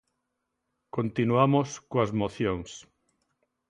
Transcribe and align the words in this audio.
Continuamos 0.97 1.69
coas 1.91 2.11
mocións. 2.21 2.71